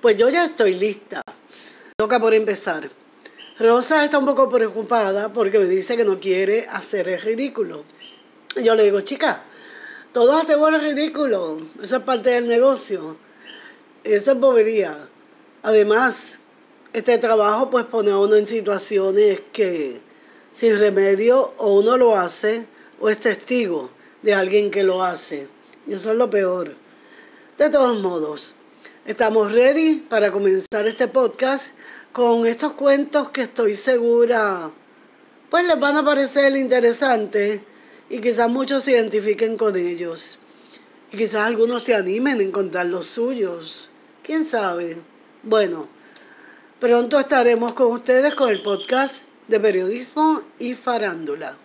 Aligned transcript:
Pues 0.00 0.16
yo 0.16 0.28
ya 0.28 0.44
estoy 0.44 0.74
lista. 0.74 1.22
Toca 1.96 2.20
por 2.20 2.32
empezar. 2.32 2.88
Rosa 3.58 4.04
está 4.04 4.18
un 4.18 4.26
poco 4.26 4.48
preocupada 4.48 5.32
porque 5.32 5.58
me 5.58 5.64
dice 5.64 5.96
que 5.96 6.04
no 6.04 6.20
quiere 6.20 6.68
hacer 6.68 7.08
el 7.08 7.20
ridículo. 7.20 7.82
Y 8.54 8.62
yo 8.62 8.76
le 8.76 8.84
digo, 8.84 9.00
chica, 9.00 9.42
todos 10.12 10.40
hacemos 10.40 10.72
el 10.72 10.82
ridículo. 10.82 11.58
Eso 11.82 11.96
es 11.96 12.02
parte 12.04 12.30
del 12.30 12.46
negocio. 12.46 13.16
Eso 14.04 14.30
es 14.30 14.38
bobería. 14.38 15.08
Además, 15.64 16.38
este 16.92 17.18
trabajo 17.18 17.68
pues 17.68 17.84
pone 17.86 18.12
a 18.12 18.18
uno 18.18 18.36
en 18.36 18.46
situaciones 18.46 19.40
que 19.52 20.00
sin 20.52 20.78
remedio 20.78 21.54
o 21.58 21.74
uno 21.74 21.96
lo 21.96 22.16
hace 22.16 22.68
o 23.00 23.08
es 23.08 23.18
testigo 23.18 23.90
de 24.22 24.32
alguien 24.32 24.70
que 24.70 24.84
lo 24.84 25.02
hace. 25.02 25.48
Y 25.88 25.94
eso 25.94 26.12
es 26.12 26.16
lo 26.16 26.30
peor. 26.30 26.76
De 27.58 27.68
todos 27.68 27.98
modos, 27.98 28.54
estamos 29.08 29.52
ready 29.52 30.00
para 30.00 30.30
comenzar 30.30 30.86
este 30.86 31.08
podcast 31.08 31.74
con 32.12 32.46
estos 32.46 32.74
cuentos 32.74 33.30
que 33.30 33.40
estoy 33.40 33.74
segura 33.74 34.70
pues 35.48 35.66
les 35.66 35.80
van 35.80 35.96
a 35.96 36.04
parecer 36.04 36.54
interesantes 36.56 37.62
y 38.10 38.20
quizás 38.20 38.50
muchos 38.50 38.84
se 38.84 38.92
identifiquen 38.92 39.56
con 39.56 39.76
ellos. 39.76 40.38
Y 41.10 41.16
quizás 41.16 41.46
algunos 41.46 41.84
se 41.84 41.94
animen 41.94 42.38
a 42.38 42.42
encontrar 42.42 42.84
los 42.84 43.06
suyos. 43.06 43.90
¿Quién 44.22 44.44
sabe? 44.44 44.98
Bueno, 45.42 45.88
pronto 46.80 47.18
estaremos 47.18 47.72
con 47.72 47.92
ustedes 47.92 48.34
con 48.34 48.50
el 48.50 48.60
podcast 48.60 49.24
de 49.48 49.58
periodismo 49.58 50.42
y 50.58 50.74
farándula. 50.74 51.56